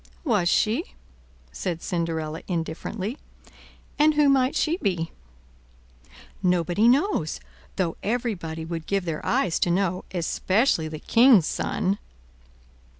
"Was 0.23 0.49
she?" 0.49 0.95
said 1.51 1.83
Cinderella 1.83 2.41
indifferently; 2.47 3.19
"and 3.99 4.15
who 4.15 4.29
might 4.29 4.55
she 4.55 4.77
be?" 4.77 5.11
"Nobody 6.41 6.87
knows, 6.87 7.39
though 7.75 7.97
everybody 8.01 8.65
would 8.65 8.87
give 8.87 9.05
their 9.05 9.23
eyes 9.23 9.59
to 9.59 9.69
know, 9.69 10.03
especially 10.11 10.87
the 10.87 10.97
king's 10.97 11.45
Son." 11.45 11.99